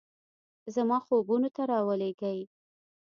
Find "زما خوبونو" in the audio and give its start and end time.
0.73-1.49